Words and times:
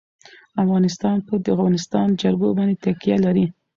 افغانستان 0.63 1.17
په 1.27 1.33
د 1.43 1.45
افغانستان 1.55 2.07
جلکو 2.21 2.49
باندې 2.57 2.75
تکیه 2.83 3.17
لري. 3.25 3.45